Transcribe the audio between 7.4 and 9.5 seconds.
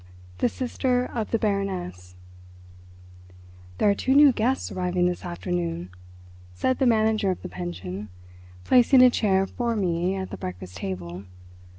the pension, placing a chair